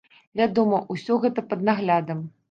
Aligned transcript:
Вядома, 0.39 0.79
усё 0.95 1.17
гэта 1.25 1.43
пад 1.51 1.61
наглядам. 1.69 2.25